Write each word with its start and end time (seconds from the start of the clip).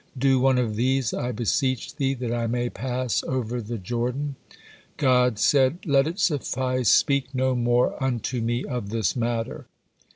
Do 0.17 0.39
one 0.39 0.57
of 0.57 0.77
these, 0.77 1.13
I 1.13 1.31
beseech 1.31 1.95
Thee, 1.97 2.15
that 2.15 2.33
I 2.33 2.47
may 2.47 2.71
pass 2.71 3.23
over 3.25 3.61
the 3.61 3.77
Jordan." 3.77 4.35
God 4.97 5.37
said: 5.37 5.77
"'Let 5.85 6.07
it 6.07 6.17
suffice, 6.19 6.89
speak 6.89 7.35
no 7.35 7.53
more 7.53 8.01
unto 8.03 8.41
Me 8.41 8.65
of 8.65 8.89
this 8.89 9.15
matter.' 9.15 9.67